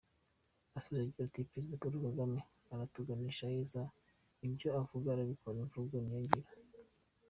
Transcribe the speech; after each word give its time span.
Asoje 0.77 0.99
agira 1.05 1.23
ati 1.27 1.47
“Perezida 1.49 1.79
Paul 1.81 1.95
Kagame 2.07 2.39
aratuganisha 2.73 3.51
heza, 3.53 3.81
ibyo 4.47 4.69
avuze 4.79 5.07
arabikora, 5.09 5.57
imvugo 5.65 5.95
niyo 6.01 6.19
ngiro. 6.23 6.49